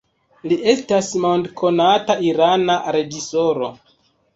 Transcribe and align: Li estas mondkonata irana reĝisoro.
Li 0.47 0.55
estas 0.73 1.11
mondkonata 1.27 2.19
irana 2.33 2.83
reĝisoro. 3.01 3.75